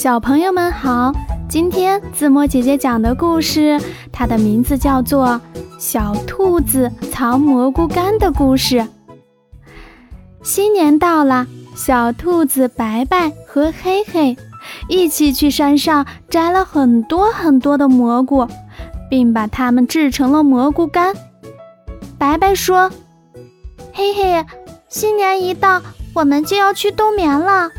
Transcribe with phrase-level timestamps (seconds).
[0.00, 1.12] 小朋友们好，
[1.46, 3.78] 今天子墨姐姐讲的故事，
[4.10, 5.26] 它的名字叫做
[5.78, 8.76] 《小兔子藏蘑菇干的故事》。
[10.42, 14.34] 新年到了，小兔子白白和黑黑
[14.88, 18.48] 一起去山上摘了很多很多的蘑菇，
[19.10, 21.14] 并把它们制成了蘑菇干。
[22.16, 22.90] 白白说
[23.92, 24.46] ：“嘿嘿，
[24.88, 25.82] 新年一到，
[26.14, 27.70] 我们就要去冬眠了。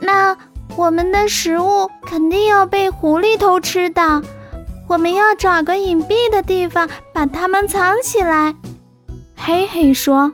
[0.00, 0.36] 那
[0.76, 4.22] 我们的食物肯定要被狐狸偷吃的，
[4.88, 8.54] 我们要找个隐蔽的地方把它们藏起来。”
[9.36, 10.32] 嘿嘿说：“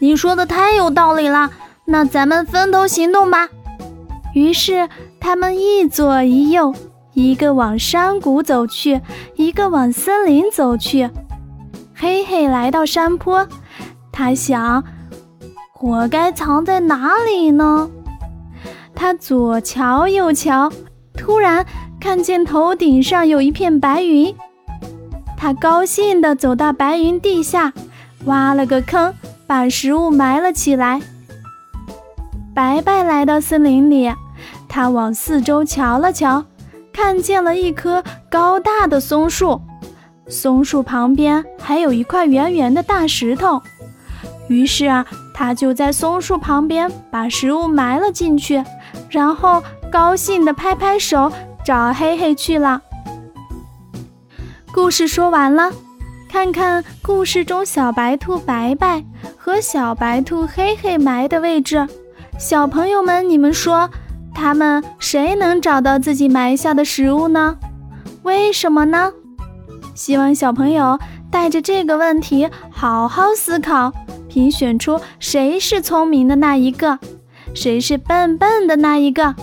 [0.00, 1.50] 你说的太有道理了，
[1.84, 3.48] 那咱们分头行动吧。”
[4.34, 4.88] 于是
[5.20, 6.74] 他们一左一右，
[7.14, 9.00] 一个往山谷走去，
[9.34, 11.10] 一个往森林走去。
[11.94, 13.46] 嘿嘿，来到山坡，
[14.10, 14.82] 他想，
[15.80, 17.90] 我该藏在哪里呢？
[19.00, 20.70] 他左瞧右瞧，
[21.16, 21.64] 突然
[21.98, 24.36] 看见头顶上有一片白云，
[25.38, 27.72] 他高兴地走到白云地下，
[28.26, 29.14] 挖了个坑，
[29.46, 31.00] 把食物埋了起来。
[32.54, 34.12] 白白来到森林里，
[34.68, 36.44] 他往四周瞧了瞧，
[36.92, 39.62] 看见了一棵高大的松树。
[40.28, 43.62] 松树旁边还有一块圆圆的大石头，
[44.48, 48.62] 于是啊，他就在松树旁边把食物埋了进去，
[49.10, 51.30] 然后高兴地拍拍手
[51.64, 52.80] 找黑黑去了。
[54.72, 55.72] 故事说完了，
[56.28, 59.04] 看看故事中小白兔白白
[59.36, 61.88] 和小白兔黑黑埋的位置，
[62.38, 63.90] 小朋友们，你们说
[64.32, 67.58] 他们谁能找到自己埋下的食物呢？
[68.22, 69.12] 为什么呢？
[69.94, 70.98] 希望小朋友
[71.30, 73.92] 带着这个问题好好思考，
[74.28, 76.98] 评选出谁是聪明的那一个，
[77.54, 79.34] 谁是笨笨的那一个。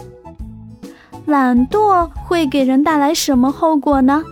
[1.26, 4.24] 懒惰会给人带来什么后果呢？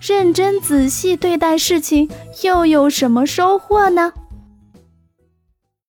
[0.00, 2.08] 认真仔细对待事情
[2.44, 4.12] 又有什么收获呢？